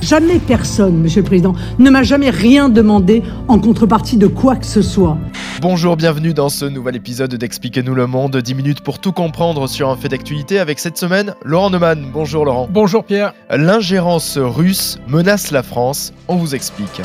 Jamais 0.00 0.38
personne, 0.38 0.96
Monsieur 0.98 1.20
le 1.20 1.26
Président, 1.26 1.54
ne 1.78 1.90
m'a 1.90 2.02
jamais 2.02 2.30
rien 2.30 2.68
demandé 2.68 3.22
en 3.48 3.58
contrepartie 3.58 4.16
de 4.16 4.26
quoi 4.26 4.56
que 4.56 4.66
ce 4.66 4.82
soit. 4.82 5.18
Bonjour, 5.60 5.96
bienvenue 5.96 6.32
dans 6.32 6.48
ce 6.48 6.64
nouvel 6.64 6.96
épisode 6.96 7.34
d'Expliquez-nous 7.34 7.94
le 7.94 8.06
monde. 8.06 8.36
10 8.36 8.54
minutes 8.54 8.80
pour 8.80 8.98
tout 8.98 9.12
comprendre 9.12 9.66
sur 9.66 9.90
un 9.90 9.96
fait 9.96 10.08
d'actualité 10.08 10.58
avec 10.58 10.78
cette 10.78 10.96
semaine 10.96 11.34
Laurent 11.44 11.70
Neumann. 11.70 12.10
Bonjour 12.12 12.44
Laurent. 12.44 12.68
Bonjour 12.70 13.04
Pierre. 13.04 13.34
L'ingérence 13.50 14.38
russe 14.38 14.98
menace 15.06 15.50
la 15.50 15.62
France. 15.62 16.12
On 16.28 16.36
vous 16.36 16.54
explique. 16.54 17.02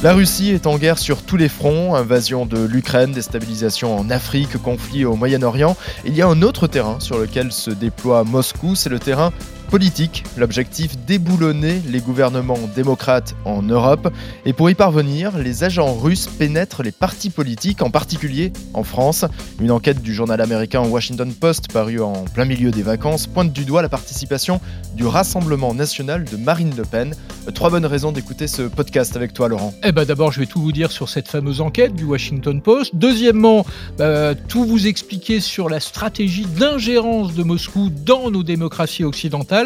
La 0.00 0.12
Russie 0.12 0.50
est 0.50 0.68
en 0.68 0.78
guerre 0.78 0.96
sur 0.96 1.22
tous 1.24 1.36
les 1.36 1.48
fronts, 1.48 1.96
invasion 1.96 2.46
de 2.46 2.64
l'Ukraine, 2.64 3.10
déstabilisation 3.10 3.98
en 3.98 4.10
Afrique, 4.10 4.56
conflit 4.62 5.04
au 5.04 5.16
Moyen-Orient. 5.16 5.76
Il 6.04 6.14
y 6.14 6.22
a 6.22 6.28
un 6.28 6.40
autre 6.42 6.68
terrain 6.68 7.00
sur 7.00 7.18
lequel 7.18 7.50
se 7.50 7.72
déploie 7.72 8.22
Moscou, 8.22 8.76
c'est 8.76 8.90
le 8.90 9.00
terrain 9.00 9.32
politique. 9.68 10.24
L'objectif 10.36 10.96
déboulonner 11.06 11.80
les 11.86 12.00
gouvernements 12.00 12.58
démocrates 12.74 13.36
en 13.44 13.62
Europe. 13.62 14.12
Et 14.44 14.52
pour 14.52 14.70
y 14.70 14.74
parvenir, 14.74 15.36
les 15.36 15.64
agents 15.64 15.94
russes 15.94 16.26
pénètrent 16.26 16.82
les 16.82 16.92
partis 16.92 17.30
politiques, 17.30 17.82
en 17.82 17.90
particulier 17.90 18.52
en 18.72 18.82
France. 18.82 19.24
Une 19.60 19.70
enquête 19.70 20.00
du 20.02 20.14
journal 20.14 20.40
américain 20.40 20.80
Washington 20.80 21.32
Post, 21.32 21.70
parue 21.72 22.00
en 22.00 22.24
plein 22.24 22.46
milieu 22.46 22.70
des 22.70 22.82
vacances, 22.82 23.26
pointe 23.26 23.52
du 23.52 23.64
doigt 23.64 23.82
la 23.82 23.88
participation 23.88 24.60
du 24.94 25.06
Rassemblement 25.06 25.74
national 25.74 26.24
de 26.24 26.36
Marine 26.36 26.72
Le 26.76 26.84
Pen. 26.84 27.14
Trois 27.54 27.70
bonnes 27.70 27.86
raisons 27.86 28.12
d'écouter 28.12 28.46
ce 28.46 28.62
podcast 28.62 29.16
avec 29.16 29.32
toi, 29.34 29.48
Laurent. 29.48 29.74
Eh 29.84 29.92
ben 29.92 30.04
d'abord, 30.04 30.32
je 30.32 30.40
vais 30.40 30.46
tout 30.46 30.60
vous 30.60 30.72
dire 30.72 30.90
sur 30.90 31.08
cette 31.08 31.28
fameuse 31.28 31.60
enquête 31.60 31.94
du 31.94 32.04
Washington 32.04 32.60
Post. 32.62 32.94
Deuxièmement, 32.94 33.66
bah, 33.98 34.34
tout 34.34 34.64
vous 34.64 34.86
expliquer 34.86 35.40
sur 35.40 35.68
la 35.68 35.80
stratégie 35.80 36.46
d'ingérence 36.46 37.34
de 37.34 37.42
Moscou 37.42 37.90
dans 37.90 38.30
nos 38.30 38.42
démocraties 38.42 39.04
occidentales 39.04 39.57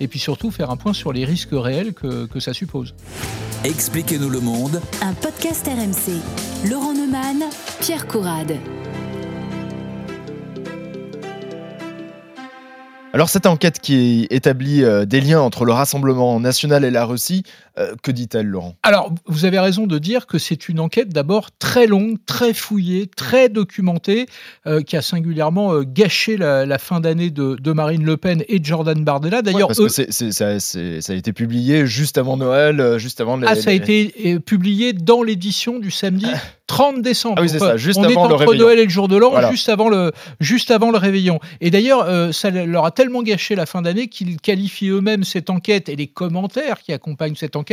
et 0.00 0.08
puis 0.08 0.18
surtout 0.18 0.50
faire 0.50 0.70
un 0.70 0.76
point 0.76 0.92
sur 0.92 1.12
les 1.12 1.24
risques 1.24 1.50
réels 1.52 1.92
que, 1.92 2.26
que 2.26 2.40
ça 2.40 2.52
suppose. 2.52 2.94
Expliquez-nous 3.64 4.28
le 4.28 4.40
monde. 4.40 4.80
Un 5.02 5.14
podcast 5.14 5.66
RMC. 5.66 6.70
Laurent 6.70 6.92
Neumann, 6.92 7.44
Pierre 7.80 8.06
Courade. 8.06 8.58
Alors 13.14 13.28
cette 13.28 13.46
enquête 13.46 13.78
qui 13.78 14.26
établit 14.30 14.82
euh, 14.82 15.04
des 15.04 15.20
liens 15.20 15.40
entre 15.40 15.64
le 15.64 15.72
Rassemblement 15.72 16.40
national 16.40 16.84
et 16.84 16.90
la 16.90 17.04
Russie, 17.04 17.44
euh, 17.76 17.96
que 18.04 18.12
dit-elle 18.12 18.46
Laurent? 18.46 18.76
Alors 18.84 19.12
vous 19.26 19.44
avez 19.44 19.58
raison 19.58 19.88
de 19.88 19.98
dire 19.98 20.26
que 20.26 20.38
c'est 20.38 20.68
une 20.68 20.78
enquête 20.78 21.08
d'abord 21.08 21.50
très 21.58 21.88
longue, 21.88 22.18
très 22.24 22.54
fouillée, 22.54 23.08
très 23.08 23.48
documentée, 23.48 24.26
euh, 24.68 24.80
qui 24.80 24.96
a 24.96 25.02
singulièrement 25.02 25.82
gâché 25.82 26.36
la, 26.36 26.78
fin 26.78 27.00
d'année 27.00 27.30
de, 27.30 27.72
Marine 27.72 28.04
Le 28.04 28.16
Pen 28.16 28.44
et 28.46 28.60
de 28.60 28.64
Jordan 28.64 29.02
Bardella. 29.02 29.42
D'ailleurs, 29.42 29.66
parce 29.66 29.80
que 29.80 29.88
ça, 29.88 30.46
a 30.48 31.14
été 31.16 31.32
publié 31.32 31.84
juste 31.84 32.16
avant 32.16 32.36
Noël, 32.36 32.98
juste 32.98 33.20
avant. 33.20 33.38
Les, 33.38 33.48
ah, 33.48 33.56
ça 33.56 33.70
a 33.70 33.72
été 33.72 34.38
publié 34.38 34.92
dans 34.92 35.24
l'édition 35.24 35.80
du 35.80 35.90
samedi 35.90 36.26
30 36.68 37.02
décembre. 37.02 37.34
Ah 37.38 37.42
oui, 37.42 37.48
c'est 37.48 37.58
ça, 37.58 37.76
juste 37.76 37.98
on 37.98 38.04
avant 38.04 38.26
est 38.26 38.28
le 38.28 38.34
entre 38.34 38.54
Noël 38.54 38.78
et 38.78 38.84
le 38.84 38.90
jour 38.90 39.08
de 39.08 39.16
l'an, 39.16 39.50
juste 39.50 39.68
avant 39.68 39.88
le 39.88 40.12
juste 40.38 40.70
avant 40.70 40.92
le 40.92 40.98
réveillon. 40.98 41.40
Et 41.60 41.70
d'ailleurs, 41.70 42.32
ça 42.32 42.50
leur 42.50 42.84
a 42.84 42.92
tellement 42.92 43.24
gâché 43.24 43.56
la 43.56 43.66
fin 43.66 43.82
d'année 43.82 44.06
qu'ils 44.06 44.40
qualifient 44.40 44.90
eux-mêmes 44.90 45.24
cette 45.24 45.50
enquête 45.50 45.88
et 45.88 45.96
les 45.96 46.06
commentaires 46.06 46.80
qui 46.80 46.92
accompagnent 46.92 47.34
cette 47.34 47.56
enquête 47.56 47.63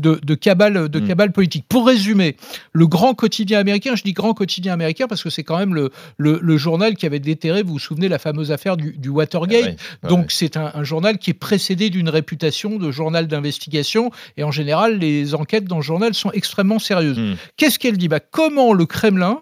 de, 0.00 0.20
de 0.22 0.34
cabale, 0.34 0.88
de 0.88 1.00
mm. 1.00 1.06
cabale 1.06 1.32
politique. 1.32 1.64
Pour 1.68 1.86
résumer, 1.86 2.36
le 2.72 2.86
grand 2.86 3.14
quotidien 3.14 3.58
américain, 3.58 3.94
je 3.96 4.02
dis 4.02 4.12
grand 4.12 4.34
quotidien 4.34 4.72
américain 4.72 5.06
parce 5.08 5.22
que 5.22 5.30
c'est 5.30 5.44
quand 5.44 5.58
même 5.58 5.74
le, 5.74 5.90
le, 6.18 6.56
journal 6.56 6.96
qui 6.96 7.06
avait 7.06 7.18
déterré, 7.18 7.62
vous 7.62 7.74
vous 7.74 7.78
souvenez, 7.78 8.08
la 8.08 8.18
fameuse 8.18 8.52
affaire 8.52 8.76
du, 8.76 8.92
du 8.92 9.08
Watergate. 9.08 9.76
Ah 10.02 10.08
Donc 10.08 10.30
c'est 10.30 10.56
un, 10.56 10.82
journal 10.84 11.18
qui 11.18 11.30
est 11.30 11.34
précédé 11.34 11.90
d'une 11.90 12.08
réputation 12.08 12.78
de 12.78 12.90
journal 12.90 13.26
d'investigation 13.26 14.10
et 14.36 14.44
en 14.44 14.50
général, 14.50 14.98
les 14.98 15.34
enquêtes 15.34 15.64
dans 15.64 15.76
le 15.76 15.82
journal 15.82 16.14
sont 16.14 16.30
extrêmement 16.32 16.78
sérieuses. 16.78 17.18
Mm. 17.18 17.34
Qu'est-ce 17.56 17.78
qu'elle 17.78 17.98
dit? 17.98 18.08
Bah, 18.08 18.20
Comment 18.20 18.72
le 18.72 18.86
Kremlin 18.86 19.40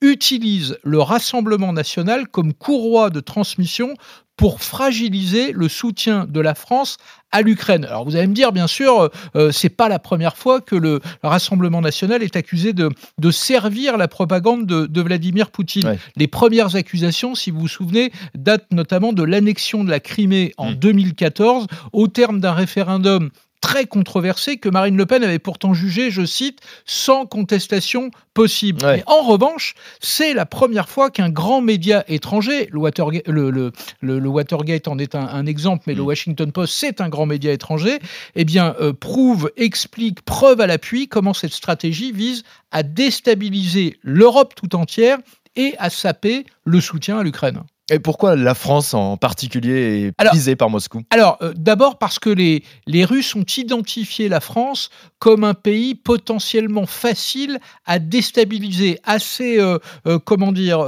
utilise 0.00 0.78
le 0.82 1.00
Rassemblement 1.00 1.72
national 1.72 2.28
comme 2.28 2.52
courroie 2.54 3.10
de 3.10 3.20
transmission 3.20 3.94
pour 4.40 4.62
fragiliser 4.62 5.52
le 5.52 5.68
soutien 5.68 6.24
de 6.26 6.40
la 6.40 6.54
France 6.54 6.96
à 7.30 7.42
l'Ukraine. 7.42 7.84
Alors 7.84 8.06
vous 8.06 8.16
allez 8.16 8.26
me 8.26 8.32
dire, 8.32 8.52
bien 8.52 8.66
sûr, 8.66 8.98
euh, 8.98 9.08
euh, 9.36 9.52
c'est 9.52 9.68
pas 9.68 9.90
la 9.90 9.98
première 9.98 10.38
fois 10.38 10.62
que 10.62 10.74
le 10.74 11.00
Rassemblement 11.22 11.82
national 11.82 12.22
est 12.22 12.36
accusé 12.36 12.72
de, 12.72 12.88
de 13.18 13.30
servir 13.30 13.98
la 13.98 14.08
propagande 14.08 14.64
de, 14.64 15.00
Vladimir 15.02 15.50
Poutine. 15.50 15.98
Les 16.16 16.26
premières 16.26 16.74
accusations, 16.74 17.34
si 17.34 17.50
vous 17.50 17.60
vous 17.60 17.68
souvenez, 17.68 18.12
datent 18.34 18.72
notamment 18.72 19.12
de 19.12 19.22
l'annexion 19.22 19.84
de 19.84 19.90
la 19.90 20.00
Crimée 20.00 20.54
en 20.56 20.72
2014 20.72 21.64
mmh. 21.64 21.66
au 21.92 22.08
terme 22.08 22.40
d'un 22.40 22.52
référendum 22.52 23.30
très 23.60 23.86
controversé 23.86 24.56
que 24.56 24.68
Marine 24.68 24.96
Le 24.96 25.06
Pen 25.06 25.22
avait 25.22 25.38
pourtant 25.38 25.74
jugé, 25.74 26.10
je 26.10 26.24
cite, 26.24 26.60
sans 26.86 27.26
contestation 27.26 28.10
possible. 28.34 28.80
en 29.06 29.22
revanche, 29.22 29.74
c'est 30.00 30.34
la 30.34 30.46
première 30.46 30.88
fois 30.88 31.10
qu'un 31.10 31.30
grand 31.30 31.60
média 31.60 32.04
étranger, 32.08 32.68
le 32.72 32.78
Watergate, 32.78 33.28
le, 33.28 33.72
Watergate 34.02 34.88
en 34.88 34.98
est 34.98 35.14
un, 35.14 35.46
exemple, 35.46 35.84
mais 35.86 35.94
le 35.94 36.02
mm. 36.02 36.06
Washington 36.06 36.52
Post, 36.52 36.74
c'est 36.76 37.00
un 37.00 37.08
grand 37.08 37.26
média 37.26 37.52
étranger, 37.52 37.98
eh 38.34 38.44
bien, 38.44 38.74
euh, 38.80 38.92
prouve, 38.92 39.50
explique, 39.56 40.22
preuve 40.22 40.60
à 40.60 40.66
l'appui 40.66 41.08
comment 41.08 41.34
cette 41.34 41.52
stratégie 41.52 42.12
vise 42.12 42.44
à 42.70 42.82
déstabiliser 42.82 43.98
l'Europe 44.02 44.54
tout 44.54 44.74
entière 44.76 45.18
et 45.56 45.74
à 45.78 45.90
saper 45.90 46.46
le 46.64 46.80
soutien 46.80 47.18
à 47.18 47.22
l'Ukraine. 47.22 47.62
Et 47.90 47.98
pourquoi 47.98 48.36
la 48.36 48.54
France 48.54 48.94
en 48.94 49.16
particulier 49.16 50.12
est 50.20 50.32
visée 50.32 50.54
par 50.54 50.70
Moscou? 50.70 51.02
Alors, 51.10 51.38
euh, 51.42 51.52
d'abord 51.56 51.98
parce 51.98 52.20
que 52.20 52.30
les, 52.30 52.62
les 52.86 53.04
Russes 53.04 53.34
ont 53.34 53.44
identifié 53.56 54.28
la 54.28 54.38
France 54.38 54.90
comme 55.18 55.42
un 55.42 55.54
pays 55.54 55.96
potentiellement 55.96 56.86
facile 56.86 57.58
à 57.84 57.98
déstabiliser, 57.98 59.00
assez, 59.04 59.58
euh, 59.58 59.78
euh, 60.06 60.20
comment 60.24 60.52
dire, 60.52 60.86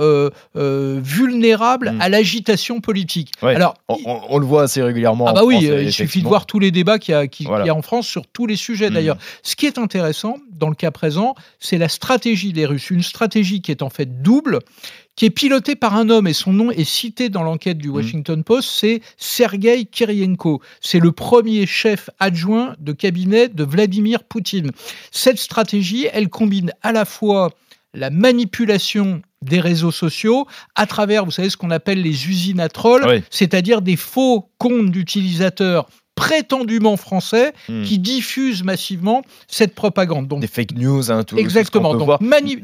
vulnérable 0.54 1.90
hmm. 1.90 2.00
à 2.00 2.08
l'agitation 2.08 2.80
politique. 2.80 3.32
Alors, 3.42 3.74
on, 3.88 4.38
le 4.38 4.46
voit 4.46 4.62
assez 4.62 4.80
régulièrement. 4.80 5.26
Ah 5.26 5.32
bah 5.32 5.44
oui, 5.44 5.58
il 5.64 5.92
suffit 5.92 6.22
de 6.22 6.28
voir 6.28 6.46
tous 6.46 6.60
les 6.60 6.70
débats 6.70 7.00
qu'il 7.00 7.14
y, 7.14 7.44
y, 7.44 7.68
a 7.68 7.74
en 7.74 7.82
France 7.82 8.06
sur 8.06 8.26
tous 8.28 8.46
les 8.46 8.56
sujets 8.56 8.90
hmm. 8.90 8.94
d'ailleurs. 8.94 9.16
Ce 9.42 9.56
qui 9.56 9.66
est 9.66 9.78
intéressant 9.78 10.36
dans 10.52 10.68
le 10.68 10.76
cas 10.76 10.92
présent, 10.92 11.34
c'est 11.58 11.78
la 11.78 11.88
stratégie 11.88 12.52
des 12.52 12.66
Russes, 12.66 12.90
une 12.90 13.02
stratégie 13.02 13.60
qui 13.60 13.72
est 13.72 13.82
en 13.82 13.90
fait 13.90 14.22
double 14.22 14.60
qui 15.16 15.26
est 15.26 15.30
piloté 15.30 15.76
par 15.76 15.94
un 15.96 16.08
homme, 16.08 16.26
et 16.26 16.32
son 16.32 16.52
nom 16.52 16.70
est 16.70 16.84
cité 16.84 17.28
dans 17.28 17.42
l'enquête 17.42 17.78
du 17.78 17.88
mmh. 17.88 17.94
Washington 17.94 18.44
Post, 18.44 18.70
c'est 18.70 19.02
Sergei 19.16 19.84
Kirienko. 19.84 20.60
C'est 20.80 21.00
le 21.00 21.12
premier 21.12 21.66
chef 21.66 22.10
adjoint 22.18 22.74
de 22.80 22.92
cabinet 22.92 23.48
de 23.48 23.64
Vladimir 23.64 24.24
Poutine. 24.24 24.70
Cette 25.10 25.38
stratégie, 25.38 26.06
elle 26.12 26.28
combine 26.28 26.72
à 26.82 26.92
la 26.92 27.04
fois 27.04 27.50
la 27.94 28.10
manipulation 28.10 29.20
des 29.42 29.60
réseaux 29.60 29.90
sociaux 29.90 30.46
à 30.74 30.86
travers, 30.86 31.24
vous 31.24 31.30
savez, 31.30 31.50
ce 31.50 31.56
qu'on 31.56 31.70
appelle 31.70 32.00
les 32.00 32.28
usines 32.28 32.60
à 32.60 32.68
trolls, 32.68 33.22
c'est-à-dire 33.28 33.82
des 33.82 33.96
faux 33.96 34.48
comptes 34.58 34.90
d'utilisateurs 34.90 35.88
prétendument 36.14 36.96
français 36.96 37.52
hmm. 37.68 37.82
qui 37.84 37.98
diffusent 37.98 38.62
massivement 38.62 39.22
cette 39.48 39.74
propagande. 39.74 40.28
Donc, 40.28 40.40
des 40.40 40.46
fake 40.46 40.72
news, 40.76 41.10
hein, 41.10 41.24
tout, 41.24 41.36
exactement. 41.38 41.94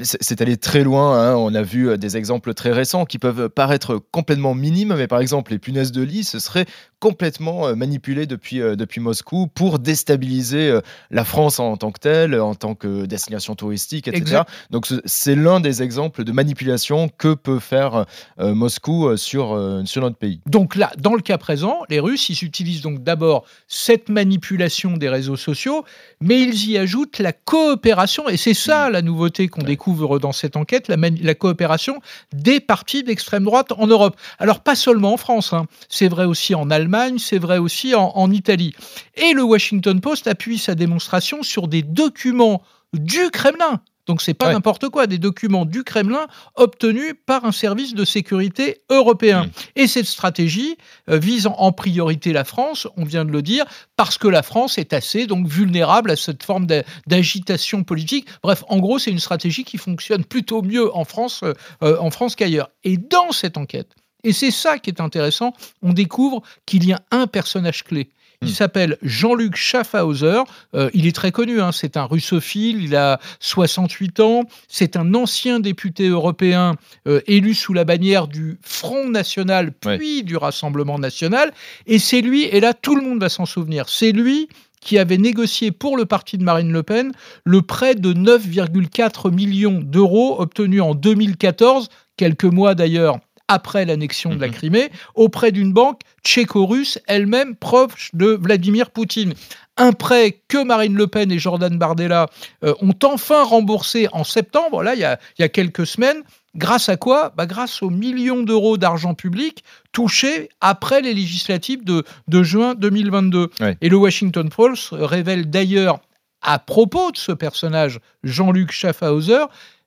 c'est 0.02 0.40
allé 0.40 0.56
très 0.56 0.84
loin. 0.84 1.18
Hein. 1.18 1.34
On 1.36 1.54
a 1.54 1.62
vu 1.62 1.88
euh, 1.88 1.96
des 1.96 2.16
exemples 2.16 2.54
très 2.54 2.72
récents 2.72 3.04
qui 3.04 3.18
peuvent 3.18 3.48
paraître 3.48 4.00
complètement 4.10 4.54
minimes, 4.54 4.94
mais 4.96 5.06
par 5.06 5.20
exemple 5.20 5.52
les 5.52 5.58
punaises 5.58 5.92
de 5.92 6.02
lit, 6.02 6.24
ce 6.24 6.38
serait 6.38 6.66
complètement 7.00 7.68
euh, 7.68 7.74
manipulé 7.74 8.26
depuis, 8.26 8.60
euh, 8.60 8.76
depuis 8.76 9.00
Moscou 9.00 9.46
pour 9.46 9.78
déstabiliser 9.78 10.78
la 11.10 11.24
France 11.24 11.58
en 11.58 11.76
tant 11.76 11.90
que 11.90 12.00
telle, 12.00 12.38
en 12.40 12.54
tant 12.54 12.74
que 12.74 13.06
destination 13.06 13.54
touristique, 13.54 14.08
etc. 14.08 14.42
Donc 14.70 14.86
c'est 15.04 15.34
l'un 15.34 15.60
des 15.60 15.82
exemples 15.82 16.24
de 16.24 16.32
manipulation 16.32 17.08
que 17.08 17.34
peut 17.34 17.58
faire 17.58 18.06
Moscou 18.38 19.16
sur, 19.16 19.80
sur 19.84 20.02
notre 20.02 20.16
pays. 20.16 20.40
Donc 20.46 20.76
là, 20.76 20.92
dans 20.98 21.14
le 21.14 21.20
cas 21.20 21.38
présent, 21.38 21.78
les 21.88 22.00
Russes, 22.00 22.28
ils 22.28 22.44
utilisent 22.44 22.82
donc 22.82 23.02
d'abord 23.02 23.37
cette 23.66 24.08
manipulation 24.08 24.96
des 24.96 25.08
réseaux 25.08 25.36
sociaux, 25.36 25.84
mais 26.20 26.40
ils 26.40 26.70
y 26.70 26.78
ajoutent 26.78 27.18
la 27.18 27.32
coopération, 27.32 28.28
et 28.28 28.36
c'est 28.36 28.54
ça 28.54 28.88
mm. 28.88 28.92
la 28.92 29.02
nouveauté 29.02 29.48
qu'on 29.48 29.62
découvre 29.62 30.18
dans 30.18 30.32
cette 30.32 30.56
enquête, 30.56 30.88
la, 30.88 31.34
coopération 31.34 32.00
des 32.32 32.60
partis 32.60 33.02
d'extrême 33.02 33.44
droite 33.44 33.72
en 33.72 33.86
Europe. 33.86 34.16
Alors 34.38 34.60
pas 34.60 34.74
seulement 34.74 35.14
en 35.14 35.16
France, 35.16 35.52
hein. 35.52 35.66
c'est 35.88 36.08
vrai 36.08 36.24
aussi 36.24 36.54
en 36.54 36.70
Allemagne, 36.70 37.18
c'est 37.18 37.38
vrai 37.38 37.58
aussi 37.58 37.94
en, 37.94 38.12
en 38.14 38.30
Italie. 38.30 38.74
Et 39.16 39.32
le 39.32 39.42
Washington 39.42 40.00
Post 40.00 40.26
appuie 40.26 40.58
sa 40.58 40.74
démonstration 40.74 41.42
sur 41.42 41.68
des 41.68 41.82
documents 41.82 42.62
du 42.92 43.30
Kremlin 43.30 43.80
donc 44.08 44.22
c'est 44.22 44.34
pas 44.34 44.52
n'importe 44.52 44.88
quoi, 44.88 45.06
des 45.06 45.18
documents 45.18 45.66
du 45.66 45.84
Kremlin 45.84 46.26
obtenus 46.56 47.12
par 47.26 47.44
un 47.44 47.52
service 47.52 47.94
de 47.94 48.04
sécurité 48.06 48.78
européen. 48.88 49.44
Mmh. 49.44 49.50
Et 49.76 49.86
cette 49.86 50.06
stratégie 50.06 50.76
euh, 51.10 51.18
vise 51.18 51.46
en, 51.46 51.72
priorité 51.72 52.32
la 52.32 52.44
France, 52.44 52.88
on 52.96 53.04
vient 53.04 53.26
de 53.26 53.30
le 53.30 53.42
dire, 53.42 53.66
parce 53.96 54.16
que 54.16 54.26
la 54.26 54.42
France 54.42 54.78
est 54.78 54.94
assez 54.94 55.26
donc 55.26 55.46
vulnérable 55.46 56.10
à 56.10 56.16
cette 56.16 56.42
forme 56.42 56.66
d'agitation 57.06 57.84
politique. 57.84 58.26
Bref, 58.42 58.64
en 58.68 58.78
gros, 58.78 58.98
c'est 58.98 59.10
une 59.10 59.20
stratégie 59.20 59.64
qui 59.64 59.76
fonctionne 59.76 60.24
plutôt 60.24 60.62
mieux 60.62 60.94
en 60.96 61.04
France, 61.04 61.42
euh, 61.42 61.52
euh, 61.82 61.98
en 62.00 62.10
France 62.10 62.34
qu'ailleurs. 62.34 62.70
Et 62.84 62.96
dans 62.96 63.30
cette 63.32 63.58
enquête, 63.58 63.94
Et 64.24 64.32
c'est 64.32 64.50
ça 64.50 64.78
qui 64.78 64.90
est 64.90 65.00
intéressant. 65.00 65.52
On 65.82 65.92
découvre 65.92 66.42
qu'il 66.66 66.84
y 66.84 66.92
a 66.92 67.00
un 67.10 67.26
personnage 67.26 67.84
clé. 67.84 68.08
Il 68.42 68.48
hmm. 68.48 68.52
s'appelle 68.52 68.98
Jean-Luc 69.02 69.56
Schaffhauser. 69.56 70.42
Euh, 70.74 70.90
il 70.94 71.06
est 71.06 71.14
très 71.14 71.32
connu, 71.32 71.60
hein. 71.60 71.72
c'est 71.72 71.96
un 71.96 72.04
russophile, 72.04 72.82
il 72.82 72.94
a 72.94 73.18
68 73.40 74.20
ans. 74.20 74.44
C'est 74.68 74.96
un 74.96 75.14
ancien 75.14 75.58
député 75.58 76.08
européen 76.08 76.76
euh, 77.08 77.20
élu 77.26 77.54
sous 77.54 77.72
la 77.72 77.84
bannière 77.84 78.28
du 78.28 78.58
Front 78.62 79.08
National, 79.08 79.72
puis 79.72 80.22
du 80.22 80.36
Rassemblement 80.36 80.98
National. 80.98 81.52
Et 81.86 81.98
c'est 81.98 82.20
lui, 82.20 82.44
et 82.44 82.60
là 82.60 82.74
tout 82.74 82.94
le 82.94 83.02
monde 83.02 83.20
va 83.20 83.28
s'en 83.28 83.46
souvenir, 83.46 83.88
c'est 83.88 84.12
lui 84.12 84.48
qui 84.80 84.98
avait 84.98 85.18
négocié 85.18 85.70
pour 85.72 85.96
le 85.96 86.06
parti 86.06 86.38
de 86.38 86.44
Marine 86.44 86.72
Le 86.72 86.82
Pen 86.82 87.12
le 87.44 87.62
prêt 87.62 87.94
de 87.94 88.12
9,4 88.12 89.32
millions 89.34 89.80
d'euros 89.82 90.40
obtenu 90.40 90.80
en 90.80 90.94
2014, 90.94 91.88
quelques 92.16 92.44
mois 92.44 92.74
d'ailleurs 92.74 93.18
après 93.48 93.84
l'annexion 93.84 94.34
de 94.34 94.40
la 94.40 94.48
mhm. 94.48 94.54
Crimée, 94.54 94.90
auprès 95.14 95.52
d'une 95.52 95.72
banque 95.72 96.00
tchéco-russe, 96.24 96.98
elle-même 97.06 97.56
proche 97.56 98.10
de 98.14 98.38
Vladimir 98.40 98.90
Poutine. 98.90 99.34
Un 99.76 99.92
prêt 99.92 100.40
que 100.48 100.62
Marine 100.62 100.94
Le 100.94 101.06
Pen 101.06 101.30
et 101.32 101.38
Jordan 101.38 101.76
Bardella 101.78 102.26
euh, 102.64 102.74
ont 102.80 102.94
enfin 103.04 103.44
remboursé 103.44 104.08
en 104.12 104.24
septembre, 104.24 104.82
là, 104.82 104.94
il 104.94 105.00
y 105.00 105.04
a, 105.04 105.18
il 105.38 105.42
y 105.42 105.44
a 105.44 105.48
quelques 105.48 105.86
semaines, 105.86 106.22
Grâce 106.58 106.88
à 106.88 106.96
quoi? 106.96 107.32
Bah 107.36 107.46
Grâce 107.46 107.82
aux 107.82 107.90
millions 107.90 108.42
d'euros 108.42 108.78
d'argent 108.78 109.14
public 109.14 109.62
touchés 109.92 110.48
après 110.60 111.00
les 111.02 111.14
législatives 111.14 111.84
de, 111.84 112.04
de 112.26 112.42
juin 112.42 112.74
2022. 112.74 113.50
Et 113.80 113.88
le 113.88 113.96
Washington 113.96 114.48
Post 114.48 114.88
révèle 114.92 115.50
d'ailleurs, 115.50 116.00
à 116.42 116.58
propos 116.58 117.12
de 117.12 117.16
ce 117.16 117.30
personnage, 117.32 118.00
Jean-Luc 118.24 118.72
Schaffhauser, 118.72 119.44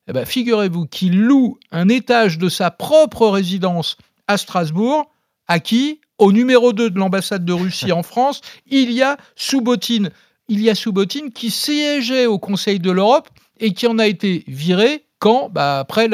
eh 0.07 0.13
ben, 0.13 0.25
figurez-vous 0.25 0.85
qu'il 0.87 1.21
loue 1.21 1.57
un 1.71 1.89
étage 1.89 2.37
de 2.37 2.49
sa 2.49 2.71
propre 2.71 3.27
résidence 3.27 3.97
à 4.27 4.37
Strasbourg. 4.37 5.11
À 5.47 5.59
qui 5.59 5.99
Au 6.17 6.31
numéro 6.31 6.71
2 6.71 6.89
de 6.89 6.99
l'ambassade 6.99 7.43
de 7.43 7.53
Russie 7.53 7.91
en 7.91 8.03
France, 8.03 8.41
il 8.67 8.91
y 8.91 9.01
a 9.01 9.17
Soubotine. 9.35 10.11
Il 10.47 10.61
y 10.61 10.69
a 10.69 10.75
Soubotine 10.75 11.31
qui 11.31 11.51
siégeait 11.51 12.25
au 12.25 12.39
Conseil 12.39 12.79
de 12.79 12.91
l'Europe 12.91 13.29
et 13.59 13.73
qui 13.73 13.87
en 13.87 13.99
a 13.99 14.07
été 14.07 14.43
viré 14.47 15.05
quand 15.19 15.49
bah, 15.49 15.79
Après 15.79 16.07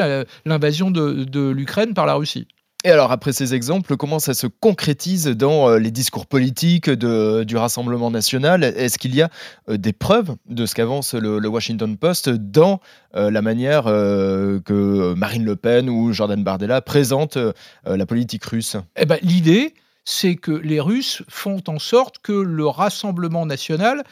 l'invasion 0.44 0.90
de 0.90 1.50
l'Ukraine 1.50 1.94
par 1.94 2.06
la 2.06 2.14
Russie. 2.14 2.46
Et 2.88 2.90
alors, 2.90 3.12
après 3.12 3.34
ces 3.34 3.52
exemples, 3.52 3.98
comment 3.98 4.18
ça 4.18 4.32
se 4.32 4.46
concrétise 4.46 5.26
dans 5.26 5.68
euh, 5.68 5.78
les 5.78 5.90
discours 5.90 6.24
politiques 6.24 6.88
du 6.88 7.56
Rassemblement 7.58 8.10
national? 8.10 8.64
Est-ce 8.64 8.96
qu'il 8.96 9.14
y 9.14 9.20
a 9.20 9.28
euh, 9.68 9.76
des 9.76 9.92
preuves 9.92 10.36
de 10.48 10.64
ce 10.64 10.74
qu'avance 10.74 11.12
le, 11.12 11.46
Washington 11.46 11.98
Post 11.98 12.30
dans 12.30 12.80
euh, 13.14 13.30
la 13.30 13.42
manière 13.42 13.84
que 13.84 15.12
Marine 15.12 15.44
Le 15.44 15.54
Pen 15.54 15.90
ou 15.90 16.14
Jordan 16.14 16.42
Bardella 16.42 16.80
présentent 16.80 17.36
la 17.84 18.06
politique 18.06 18.46
russe? 18.46 18.78
Eh 18.96 19.04
ben, 19.04 19.18
L'idée, 19.20 19.74
c'est 20.06 20.36
que 20.36 20.52
les 20.52 20.80
Russes 20.80 21.22
font 21.28 21.62
en 21.68 21.78
sorte 21.78 22.20
que 22.22 22.32
le 22.32 22.66
Rassemblement 22.66 23.44
national 23.44 24.02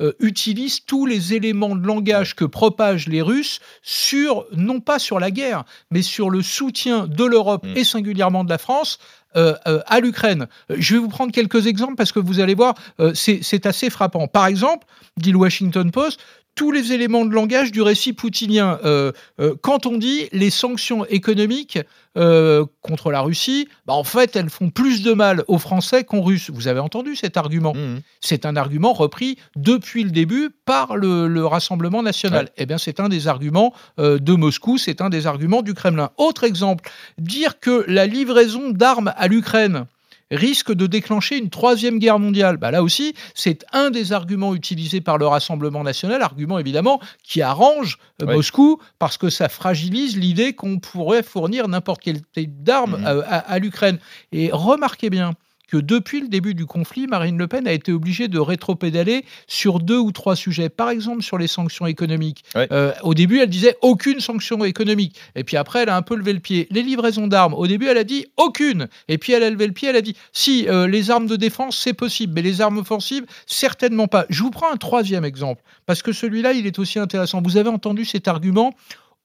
euh, 0.00 0.12
utilise 0.18 0.84
tous 0.84 1.06
les 1.06 1.34
éléments 1.34 1.76
de 1.76 1.86
langage 1.86 2.34
que 2.34 2.44
propagent 2.44 3.06
les 3.06 3.22
Russes 3.22 3.60
sur, 3.82 4.44
non 4.52 4.80
pas 4.80 4.98
sur 4.98 5.20
la 5.20 5.30
guerre, 5.30 5.64
mais 5.90 6.02
sur 6.02 6.30
le 6.30 6.42
soutien 6.42 7.06
de 7.06 7.24
l'Europe 7.24 7.64
mm. 7.64 7.76
et 7.76 7.84
singulièrement 7.84 8.42
de 8.42 8.50
la 8.50 8.58
France 8.58 8.98
euh, 9.36 9.54
euh, 9.68 9.80
à 9.86 10.00
l'Ukraine. 10.00 10.48
Je 10.68 10.94
vais 10.94 11.00
vous 11.00 11.08
prendre 11.08 11.30
quelques 11.30 11.68
exemples 11.68 11.94
parce 11.94 12.10
que 12.10 12.18
vous 12.18 12.40
allez 12.40 12.54
voir, 12.54 12.74
c'est 13.14 13.66
assez 13.66 13.88
frappant. 13.88 14.26
Par 14.26 14.46
exemple, 14.46 14.84
dit 15.16 15.30
le 15.30 15.38
Washington 15.38 15.90
Post, 15.90 16.20
tous 16.54 16.70
les 16.70 16.92
éléments 16.92 17.24
de 17.24 17.34
langage 17.34 17.72
du 17.72 17.82
récit 17.82 18.12
poutinien. 18.12 18.78
Euh, 18.84 19.12
euh, 19.40 19.54
quand 19.60 19.86
on 19.86 19.96
dit 19.96 20.28
les 20.32 20.50
sanctions 20.50 21.04
économiques 21.06 21.78
euh, 22.16 22.64
contre 22.80 23.10
la 23.10 23.20
Russie, 23.20 23.68
bah 23.86 23.94
en 23.94 24.04
fait, 24.04 24.36
elles 24.36 24.50
font 24.50 24.70
plus 24.70 25.02
de 25.02 25.12
mal 25.12 25.42
aux 25.48 25.58
Français 25.58 26.04
qu'aux 26.04 26.22
Russes. 26.22 26.50
Vous 26.52 26.68
avez 26.68 26.78
entendu 26.78 27.16
cet 27.16 27.36
argument 27.36 27.74
mmh. 27.74 28.00
C'est 28.20 28.46
un 28.46 28.54
argument 28.56 28.92
repris 28.92 29.36
depuis 29.56 30.04
le 30.04 30.10
début 30.10 30.50
par 30.64 30.96
le, 30.96 31.44
Rassemblement 31.44 32.02
national. 32.02 32.48
Eh 32.56 32.66
bien, 32.66 32.78
c'est 32.78 33.00
un 33.00 33.08
des 33.08 33.28
arguments 33.28 33.74
de 33.98 34.32
Moscou, 34.34 34.78
c'est 34.78 35.02
un 35.02 35.10
des 35.10 35.26
arguments 35.26 35.62
du 35.62 35.74
Kremlin. 35.74 36.10
Autre 36.16 36.44
exemple, 36.44 36.88
dire 37.18 37.60
que 37.60 37.84
la 37.86 38.06
livraison 38.06 38.70
d'armes 38.70 39.12
à 39.16 39.28
l'Ukraine 39.28 39.86
risque 40.30 40.72
de 40.72 40.86
déclencher 40.86 41.36
une 41.38 41.50
troisième 41.50 41.98
guerre 41.98 42.18
mondiale. 42.18 42.56
Bah 42.56 42.70
là 42.70 42.82
aussi, 42.82 43.14
c'est 43.34 43.64
un 43.72 43.90
des 43.90 44.12
arguments 44.12 44.54
utilisés 44.54 45.00
par 45.00 45.18
le 45.18 45.26
Rassemblement 45.26 45.82
national, 45.82 46.22
argument 46.22 46.58
évidemment 46.58 47.00
qui 47.22 47.42
arrange 47.42 47.98
euh, 48.22 48.26
Moscou 48.26 48.80
parce 48.98 49.18
que 49.18 49.30
ça 49.30 49.48
fragilise 49.48 50.16
l'idée 50.16 50.52
qu'on 50.52 50.78
pourrait 50.78 51.22
fournir 51.22 51.68
n'importe 51.68 52.00
quel 52.02 52.22
type 52.32 52.62
d'armes 52.62 52.98
mhm. 52.98 53.24
à 53.28 53.58
l'Ukraine. 53.58 53.98
Et 54.32 54.50
remarquez 54.52 55.10
bien, 55.10 55.34
que 55.74 55.78
depuis 55.80 56.20
le 56.20 56.28
début 56.28 56.54
du 56.54 56.66
conflit, 56.66 57.08
Marine 57.08 57.36
Le 57.36 57.48
Pen 57.48 57.66
a 57.66 57.72
été 57.72 57.90
obligée 57.90 58.28
de 58.28 58.38
rétropédaler 58.38 59.24
sur 59.48 59.80
deux 59.80 59.98
ou 59.98 60.12
trois 60.12 60.36
sujets. 60.36 60.68
Par 60.68 60.88
exemple, 60.88 61.24
sur 61.24 61.36
les 61.36 61.48
sanctions 61.48 61.86
économiques. 61.86 62.44
Euh, 62.54 62.92
au 63.02 63.12
début, 63.12 63.40
elle 63.40 63.50
disait 63.50 63.76
aucune 63.82 64.20
sanction 64.20 64.64
économique. 64.64 65.16
Et 65.34 65.42
puis 65.42 65.56
après, 65.56 65.80
elle 65.80 65.88
a 65.88 65.96
un 65.96 66.02
peu 66.02 66.14
levé 66.14 66.32
le 66.32 66.38
pied. 66.38 66.68
Les 66.70 66.84
livraisons 66.84 67.26
d'armes, 67.26 67.54
au 67.54 67.66
début, 67.66 67.86
elle 67.88 67.98
a 67.98 68.04
dit 68.04 68.26
aucune. 68.36 68.86
Et 69.08 69.18
puis 69.18 69.32
elle 69.32 69.42
a 69.42 69.50
levé 69.50 69.66
le 69.66 69.72
pied, 69.72 69.88
elle 69.88 69.96
a 69.96 70.00
dit 70.00 70.14
si, 70.32 70.68
euh, 70.68 70.86
les 70.86 71.10
armes 71.10 71.26
de 71.26 71.34
défense, 71.34 71.76
c'est 71.76 71.92
possible, 71.92 72.34
mais 72.36 72.42
les 72.42 72.60
armes 72.60 72.78
offensives, 72.78 73.24
certainement 73.46 74.06
pas. 74.06 74.26
Je 74.30 74.44
vous 74.44 74.50
prends 74.50 74.72
un 74.72 74.76
troisième 74.76 75.24
exemple, 75.24 75.64
parce 75.86 76.02
que 76.02 76.12
celui-là, 76.12 76.52
il 76.52 76.68
est 76.68 76.78
aussi 76.78 77.00
intéressant. 77.00 77.42
Vous 77.42 77.56
avez 77.56 77.70
entendu 77.70 78.04
cet 78.04 78.28
argument 78.28 78.74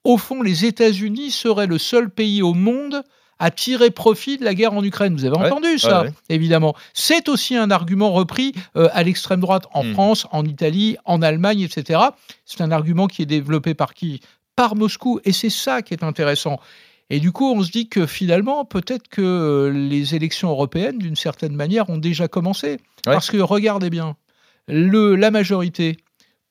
au 0.02 0.16
fond, 0.16 0.42
les 0.42 0.64
États-Unis 0.64 1.30
seraient 1.30 1.66
le 1.66 1.76
seul 1.76 2.08
pays 2.08 2.42
au 2.42 2.54
monde 2.54 3.04
à 3.40 3.50
tirer 3.50 3.90
profit 3.90 4.36
de 4.36 4.44
la 4.44 4.54
guerre 4.54 4.74
en 4.74 4.84
Ukraine. 4.84 5.16
Vous 5.16 5.24
avez 5.24 5.36
entendu 5.36 5.78
ça, 5.78 6.04
évidemment. 6.28 6.76
C'est 6.92 7.28
aussi 7.28 7.56
un 7.56 7.70
argument 7.70 8.12
repris 8.12 8.52
euh, 8.76 8.88
à 8.92 9.02
l'extrême 9.02 9.40
droite 9.40 9.64
en 9.72 9.82
hmm. 9.82 9.92
France, 9.94 10.26
en 10.30 10.44
Italie, 10.44 10.98
en 11.06 11.22
Allemagne, 11.22 11.62
etc. 11.62 12.00
C'est 12.44 12.60
un 12.60 12.70
argument 12.70 13.06
qui 13.06 13.22
est 13.22 13.26
développé 13.26 13.74
par 13.74 13.94
qui? 13.94 14.20
Par 14.54 14.76
Moscou. 14.76 15.20
Et 15.24 15.32
c'est 15.32 15.50
ça 15.50 15.80
qui 15.80 15.94
est 15.94 16.04
intéressant. 16.04 16.60
Et 17.08 17.18
du 17.18 17.32
coup, 17.32 17.50
on 17.50 17.62
se 17.62 17.70
dit 17.72 17.88
que 17.88 18.06
finalement, 18.06 18.64
peut-être 18.66 19.08
que 19.08 19.22
euh, 19.22 19.70
les 19.70 20.14
élections 20.14 20.50
européennes, 20.50 20.98
d'une 20.98 21.16
certaine 21.16 21.56
manière, 21.56 21.88
ont 21.88 21.98
déjà 21.98 22.28
commencé. 22.28 22.78
Parce 23.04 23.30
que 23.30 23.38
regardez 23.38 23.88
bien, 23.88 24.16
le, 24.68 25.16
la 25.16 25.30
majorité 25.30 25.96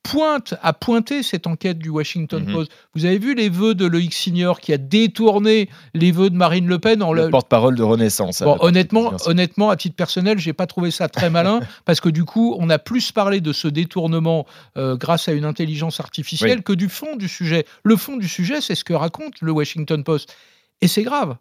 pointe, 0.03 0.55
a 0.61 0.73
pointé 0.73 1.23
cette 1.23 1.47
enquête 1.47 1.77
du 1.77 1.89
Washington 1.89 2.43
mhm. 2.43 2.53
Post. 2.53 2.71
Vous 2.95 3.05
avez 3.05 3.17
vu 3.17 3.35
les 3.35 3.49
vœux 3.49 3.75
de 3.75 3.85
Loïc 3.85 4.13
Signor 4.13 4.59
qui 4.59 4.73
a 4.73 4.77
détourné 4.77 5.69
les 5.93 6.11
vœux 6.11 6.29
de 6.29 6.35
Marine 6.35 6.67
Le 6.67 6.79
Pen 6.79 7.03
en 7.03 7.13
le, 7.13 7.29
porte-parole 7.29 7.75
de 7.75 7.83
Renaissance. 7.83 8.41
honnêtement, 8.41 9.13
honnêtement, 9.25 9.69
à 9.69 9.75
titre 9.75 9.95
personnel, 9.95 10.39
j'ai 10.39 10.53
pas 10.53 10.67
trouvé 10.67 10.91
ça 10.91 11.09
très 11.09 11.29
malin 11.29 11.59
parce 11.85 11.99
que 11.99 12.09
du 12.09 12.25
coup, 12.25 12.55
on 12.59 12.69
a 12.69 12.79
plus 12.79 13.11
parlé 13.11 13.41
de 13.41 13.53
ce 13.53 13.67
détournement 13.67 14.45
euh, 14.77 14.95
grâce 14.95 15.27
à 15.27 15.33
une 15.33 15.45
intelligence 15.45 15.99
artificielle 15.99 16.63
que 16.63 16.73
du 16.73 16.89
fond 16.89 17.15
du 17.15 17.27
sujet. 17.27 17.65
Le 17.83 17.95
fond 17.95 18.17
du 18.17 18.27
sujet, 18.27 18.61
c'est 18.61 18.75
ce 18.75 18.83
que 18.83 18.93
raconte 18.93 19.41
le 19.41 19.51
Washington 19.51 20.03
Post, 20.03 20.33
et 20.81 20.87
c'est 20.87 21.03
grave 21.03 21.35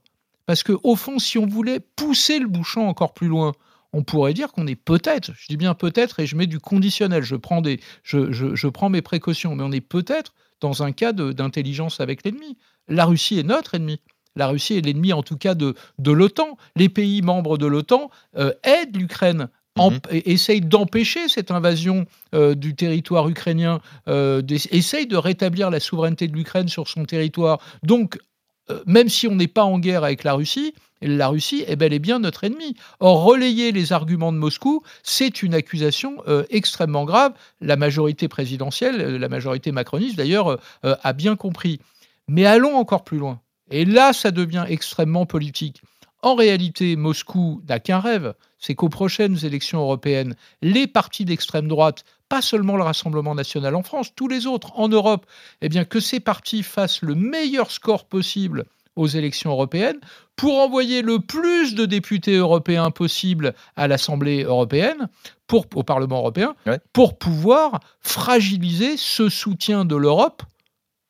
parce 0.48 0.62
que 0.62 0.72
au 0.82 0.96
fond, 0.96 1.18
si 1.18 1.36
on 1.36 1.46
voulait 1.46 1.78
pousser 1.78 2.38
le 2.38 2.48
bouchon 2.48 2.88
encore 2.88 3.12
plus 3.12 3.28
loin, 3.28 3.52
on 3.98 4.04
pourrait 4.04 4.32
dire 4.32 4.52
qu'on 4.52 4.68
est 4.68 4.76
peut-être, 4.76 5.32
je 5.36 5.46
dis 5.48 5.56
bien 5.56 5.74
peut-être 5.74 6.20
et 6.20 6.26
je 6.26 6.36
mets 6.36 6.46
du 6.46 6.60
conditionnel, 6.60 7.24
je 7.24 7.34
prends, 7.34 7.60
des, 7.60 7.80
je, 8.04 8.68
prends 8.68 8.90
mes 8.90 9.02
précautions, 9.02 9.56
mais 9.56 9.64
on 9.64 9.72
est 9.72 9.80
peut-être 9.80 10.34
dans 10.60 10.84
un 10.84 10.92
cas 10.92 11.12
d'intelligence 11.12 11.98
avec 11.98 12.24
l'ennemi. 12.24 12.56
La 12.86 13.06
Russie 13.06 13.40
est 13.40 13.42
notre 13.42 13.74
ennemi. 13.74 14.00
La 14.36 14.46
Russie 14.46 14.74
est 14.74 14.82
l'ennemi 14.82 15.12
en 15.12 15.24
tout 15.24 15.36
cas 15.36 15.56
de, 15.56 15.74
de 15.98 16.12
l'OTAN. 16.12 16.56
Les 16.76 16.88
pays 16.88 17.22
membres 17.22 17.58
de 17.58 17.66
l'OTAN 17.66 18.08
euh, 18.36 18.52
aident 18.62 18.96
l'Ukraine 18.96 19.48
mhm. 19.76 19.98
essayent 20.12 20.60
d'empêcher 20.60 21.28
cette 21.28 21.50
invasion 21.50 22.06
euh, 22.36 22.54
du 22.54 22.76
territoire 22.76 23.28
ukrainien, 23.28 23.80
euh, 24.06 24.42
essayent 24.70 25.08
de 25.08 25.16
rétablir 25.16 25.70
la 25.70 25.80
souveraineté 25.80 26.28
de 26.28 26.34
l'Ukraine 26.34 26.68
sur 26.68 26.86
son 26.86 27.04
territoire. 27.04 27.58
Donc, 27.82 28.16
euh, 28.70 28.80
même 28.86 29.08
si 29.08 29.26
on 29.26 29.34
n'est 29.34 29.48
pas 29.48 29.64
en 29.64 29.80
guerre 29.80 30.04
avec 30.04 30.24
la 30.24 30.34
Russie, 30.34 30.74
la 31.00 31.28
Russie 31.28 31.64
est 31.66 31.76
bel 31.76 31.92
et 31.92 31.98
bien 31.98 32.18
notre 32.18 32.44
ennemi. 32.44 32.74
Or, 33.00 33.24
relayer 33.24 33.72
les 33.72 33.92
arguments 33.92 34.32
de 34.32 34.38
Moscou, 34.38 34.82
c'est 35.02 35.42
une 35.42 35.54
accusation 35.54 36.22
euh, 36.26 36.44
extrêmement 36.50 37.04
grave. 37.04 37.32
La 37.60 37.76
majorité 37.76 38.28
présidentielle, 38.28 39.00
euh, 39.00 39.18
la 39.18 39.28
majorité 39.28 39.72
macroniste 39.72 40.16
d'ailleurs, 40.16 40.58
a 40.82 41.12
bien 41.12 41.36
compris. 41.36 41.80
Mais 42.28 42.46
allons 42.46 42.76
encore 42.76 43.04
plus 43.04 43.18
loin. 43.18 43.40
Et 43.70 43.84
là, 43.84 44.12
ça 44.12 44.30
devient 44.30 44.64
extrêmement 44.68 45.26
politique. 45.26 45.82
En 46.22 46.34
réalité, 46.34 46.96
Moscou 46.96 47.62
n'a 47.68 47.78
qu'un 47.78 48.00
rêve, 48.00 48.34
c'est 48.58 48.74
qu'aux 48.74 48.88
prochaines 48.88 49.44
élections 49.44 49.80
européennes, 49.80 50.34
les 50.62 50.88
partis 50.88 51.24
d'extrême 51.24 51.68
droite, 51.68 52.04
pas 52.28 52.42
seulement 52.42 52.76
le 52.76 52.82
Rassemblement 52.82 53.34
national 53.34 53.76
en 53.76 53.82
France, 53.82 54.14
tous 54.14 54.26
les 54.26 54.46
autres 54.46 54.72
en 54.78 54.88
Europe, 54.88 55.26
eh 55.60 55.68
bien 55.68 55.84
que 55.84 56.00
ces 56.00 56.18
partis 56.18 56.64
fassent 56.64 57.02
le 57.02 57.14
meilleur 57.14 57.70
score 57.70 58.04
possible 58.04 58.64
aux 58.98 59.06
élections 59.06 59.50
européennes 59.50 59.98
pour 60.36 60.58
envoyer 60.58 61.02
le 61.02 61.20
plus 61.20 61.74
de 61.74 61.86
députés 61.86 62.36
européens 62.36 62.90
possible 62.90 63.54
à 63.76 63.88
l'Assemblée 63.88 64.42
européenne, 64.42 65.08
pour, 65.46 65.66
au 65.74 65.82
Parlement 65.82 66.18
européen, 66.18 66.54
pour 66.92 67.18
pouvoir 67.18 67.80
fragiliser 68.00 68.96
ce 68.96 69.28
soutien 69.28 69.84
de 69.84 69.96
l'Europe 69.96 70.42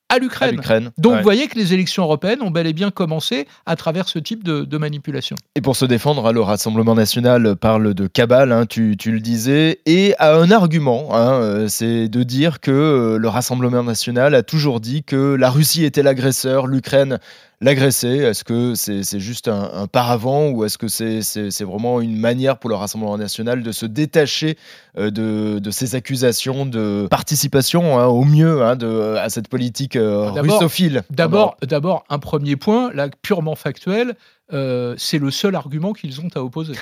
à 0.08 0.18
l'Ukraine. 0.18 0.90
Donc 0.96 1.16
vous 1.16 1.22
voyez 1.22 1.48
que 1.48 1.58
les 1.58 1.74
élections 1.74 2.02
européennes 2.02 2.42
ont 2.42 2.50
bel 2.50 2.66
et 2.66 2.72
bien 2.72 2.90
commencé 2.90 3.46
à 3.66 3.76
travers 3.76 4.08
ce 4.08 4.18
type 4.18 4.42
de, 4.42 4.78
manipulation. 4.78 5.36
Et 5.54 5.60
pour 5.60 5.76
se 5.76 5.84
défendre, 5.84 6.26
hein, 6.26 6.32
le 6.32 6.40
Rassemblement 6.40 6.94
national 6.94 7.56
parle 7.56 7.94
de 7.94 8.06
cabale, 8.06 8.52
hein, 8.52 8.64
tu, 8.64 8.96
le 9.04 9.20
disais, 9.20 9.80
et 9.86 10.14
a 10.18 10.36
un 10.36 10.50
argument, 10.50 11.08
hein, 11.12 11.32
euh, 11.32 11.68
c'est 11.68 12.08
de 12.08 12.22
dire 12.22 12.60
que 12.60 12.70
euh, 12.70 13.18
le 13.18 13.28
Rassemblement 13.28 13.82
national 13.82 14.34
a 14.34 14.42
toujours 14.42 14.80
dit 14.80 15.02
que 15.02 15.34
la 15.34 15.50
Russie 15.50 15.84
était 15.84 16.02
l'agresseur, 16.02 16.66
l'Ukraine 16.66 17.18
l'agresser? 17.60 18.08
Est-ce 18.08 18.44
que 18.44 18.74
c'est 18.74 19.20
juste 19.20 19.48
un, 19.48 19.86
paravent 19.86 20.48
ou 20.48 20.64
est-ce 20.64 20.78
que 20.78 20.88
c'est 20.88 21.64
vraiment 21.64 22.00
une 22.00 22.16
manière 22.18 22.58
pour 22.58 22.70
le 22.70 22.76
Rassemblement 22.76 23.18
national 23.18 23.62
de 23.62 23.72
se 23.72 23.86
détacher 23.86 24.56
euh, 24.98 25.10
de, 25.10 25.70
ces 25.70 25.94
accusations 25.94 26.66
de 26.66 27.06
participation 27.10 27.98
hein, 27.98 28.06
au 28.06 28.24
mieux 28.24 28.62
hein, 28.62 28.76
de, 28.76 29.16
à 29.16 29.28
cette 29.28 29.48
politique 29.48 29.96
euh, 29.96 30.30
russophile? 30.30 31.02
D'abord, 31.10 31.56
un 32.08 32.18
premier 32.18 32.56
point, 32.56 32.92
là, 32.94 33.08
purement 33.22 33.54
factuel, 33.54 34.14
euh, 34.52 34.94
c'est 34.96 35.18
le 35.18 35.30
seul 35.30 35.54
argument 35.54 35.92
qu'ils 35.92 36.20
ont 36.20 36.28
à 36.34 36.42
opposer. 36.42 36.74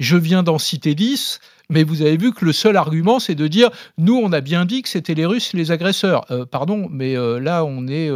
Je 0.00 0.16
viens 0.16 0.42
d'en 0.42 0.58
citer 0.58 0.94
10. 0.94 1.40
Mais 1.70 1.84
vous 1.84 2.00
avez 2.00 2.16
vu 2.16 2.32
que 2.32 2.46
le 2.46 2.54
seul 2.54 2.78
argument, 2.78 3.20
c'est 3.20 3.34
de 3.34 3.46
dire 3.46 3.68
nous, 3.98 4.16
on 4.16 4.32
a 4.32 4.40
bien 4.40 4.64
dit 4.64 4.80
que 4.80 4.88
c'était 4.88 5.12
les 5.12 5.26
Russes 5.26 5.52
les 5.52 5.70
agresseurs. 5.70 6.24
Euh, 6.30 6.46
pardon, 6.46 6.88
mais 6.90 7.14
euh, 7.14 7.38
là, 7.38 7.62
on 7.62 7.86
est 7.86 8.10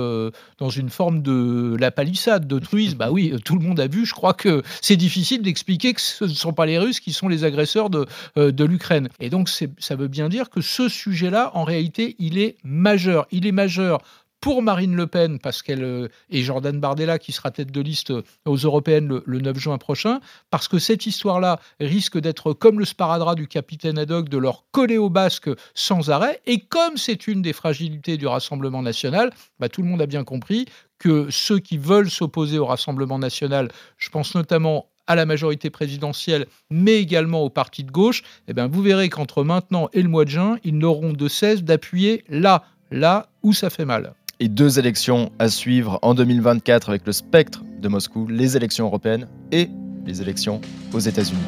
dans 0.57 0.71
une 0.71 0.89
forme 0.89 1.21
de 1.21 1.77
la 1.79 1.91
palissade, 1.91 2.47
de 2.47 2.59
truisme. 2.59 2.97
bah 2.97 3.11
oui, 3.11 3.35
tout 3.45 3.59
le 3.59 3.61
monde 3.61 3.79
a 3.79 3.89
vu. 3.89 4.07
Je 4.07 4.15
crois 4.15 4.33
que 4.33 4.63
c'est 4.81 4.97
difficile 4.97 5.43
d'expliquer 5.43 5.93
que 5.93 6.01
ce 6.01 6.25
ne 6.25 6.31
sont 6.31 6.55
pas 6.55 6.65
les 6.65 6.79
Russes 6.79 6.99
qui 6.99 7.13
sont 7.13 7.29
les 7.29 7.45
agresseurs 7.45 7.91
de, 7.91 8.07
de 8.37 8.65
l'Ukraine. 8.65 9.11
Et 9.21 9.29
donc, 9.29 9.51
ça 9.51 9.97
veut 9.97 10.09
bien 10.09 10.31
dire 10.31 10.49
que 10.49 10.63
ce 10.63 10.89
sujet-là, 10.89 11.51
en 11.53 11.65
réalité, 11.65 12.17
il 12.19 12.39
est 12.39 12.57
majeur. 12.65 13.27
Il 13.33 13.47
est 13.47 13.53
majeur 13.53 14.01
pour 14.43 14.61
Marine 14.61 14.97
Le 14.97 15.07
Pen, 15.07 15.39
parce 15.39 15.63
qu'elle 15.63 15.85
euh, 15.85 16.09
et 16.29 16.43
Jordan 16.43 16.79
Bardella, 16.81 17.21
qui 17.21 17.31
sera 17.31 17.53
tête 17.53 17.71
de 17.71 17.81
liste 17.81 18.11
euh, 18.11 18.25
aux 18.45 18.57
européennes 18.57 19.23
le, 19.25 19.39
9 19.41 19.57
juin 19.57 19.79
prochain, 19.79 20.21
parce 20.51 20.67
que 20.67 20.81
cette 20.81 21.07
histoire-là 21.07 21.61
risque 21.79 22.19
d'être 22.19 22.53
comme 22.53 22.81
le 22.81 22.85
sparadrap 22.85 23.37
du 23.37 23.47
capitaine 23.47 23.99
Haddock, 23.99 24.29
de 24.29 24.39
leur 24.39 24.65
coller 24.73 24.99
au 24.99 25.11
basque 25.11 25.49
sans 25.75 26.11
arrêt. 26.11 26.41
Et 26.47 26.59
comme 26.59 26.97
c'est 26.97 27.29
une 27.29 27.41
des 27.41 27.53
fragilités 27.53 28.17
du 28.17 28.27
Rassemblement 28.27 28.83
national, 28.83 29.31
bah, 29.61 29.69
tout 29.69 29.81
le 29.81 29.89
monde 29.89 30.03
a 30.03 30.07
bien 30.07 30.25
compris 30.25 30.67
que 30.99 31.29
ceux 31.31 31.61
qui 31.61 31.79
veulent 31.79 32.11
s'opposer 32.11 32.59
au 32.59 32.67
Rassemblement 32.67 33.21
national, 33.21 33.69
je 33.97 34.11
pense 34.11 34.35
notamment 34.35 34.89
à 35.07 35.15
la 35.15 35.25
majorité 35.25 35.71
présidentielle, 35.71 36.47
mais 36.69 36.97
également 36.97 37.43
au 37.43 37.51
parti 37.51 37.85
de 37.85 37.93
gauche, 37.93 38.25
eh 38.49 38.55
bien, 38.55 38.67
vous 38.67 38.83
verrez 38.83 39.09
qu'entre 39.09 39.45
maintenant 39.45 39.89
et 39.93 40.03
le 40.03 40.09
mois 40.09 40.25
de 40.25 40.31
juin, 40.31 40.59
ils 40.65 40.77
n'auront 40.77 41.13
de 41.13 41.29
cesse 41.29 41.63
d'appuyer 41.63 42.25
là, 42.29 42.65
là 42.91 43.29
où 43.45 43.53
ça 43.53 43.71
fait 43.71 43.85
mal 43.85 44.15
et 44.43 44.49
deux 44.49 44.81
élections 44.81 45.31
à 45.39 45.49
suivre 45.49 46.01
en 46.03 46.15
2024 46.15 46.89
avec 46.89 47.07
le 47.07 47.13
spectre 47.13 47.63
de 47.81 47.87
Moscou, 47.87 48.27
les 48.27 48.57
élections 48.57 48.87
européennes 48.87 49.29
et 49.53 49.69
les 50.05 50.21
élections 50.21 50.61
aux 50.93 50.99
États-Unis. 50.99 51.39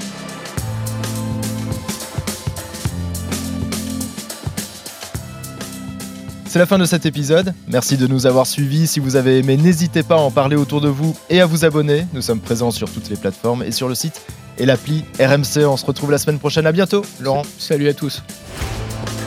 C'est 6.46 6.60
la 6.60 6.66
fin 6.66 6.78
de 6.78 6.84
cet 6.84 7.04
épisode. 7.04 7.52
Merci 7.66 7.96
de 7.96 8.06
nous 8.06 8.26
avoir 8.26 8.46
suivis. 8.46 8.86
Si 8.86 9.00
vous 9.00 9.16
avez 9.16 9.38
aimé, 9.38 9.56
n'hésitez 9.56 10.04
pas 10.04 10.14
à 10.14 10.18
en 10.18 10.30
parler 10.30 10.54
autour 10.54 10.80
de 10.80 10.86
vous 10.88 11.16
et 11.28 11.40
à 11.40 11.46
vous 11.46 11.64
abonner. 11.64 12.06
Nous 12.12 12.22
sommes 12.22 12.38
présents 12.38 12.70
sur 12.70 12.88
toutes 12.88 13.10
les 13.10 13.16
plateformes 13.16 13.64
et 13.64 13.72
sur 13.72 13.88
le 13.88 13.96
site 13.96 14.22
et 14.56 14.66
l'appli 14.66 15.04
RMC. 15.18 15.66
On 15.66 15.76
se 15.76 15.84
retrouve 15.84 16.12
la 16.12 16.18
semaine 16.18 16.38
prochaine. 16.38 16.64
À 16.64 16.70
bientôt, 16.70 17.04
Laurent. 17.20 17.42
Salut 17.58 17.88
à 17.88 17.92
tous. 17.92 18.22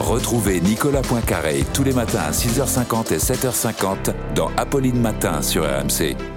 Retrouvez 0.08 0.62
Nicolas 0.62 1.02
Poincaré 1.02 1.66
tous 1.74 1.84
les 1.84 1.92
matins 1.92 2.22
à 2.30 2.32
6h50 2.32 3.14
et 3.14 3.18
7h50 3.18 4.14
dans 4.36 4.50
Apolline 4.56 5.02
Matin 5.02 5.42
sur 5.42 5.66
RMC. 5.66 6.37